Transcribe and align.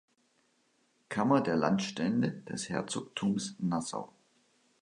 Kammer 1.09 1.41
der 1.41 1.55
Landstände 1.55 2.41
des 2.49 2.69
Herzogtums 2.69 3.55
Nassau. 3.59 4.11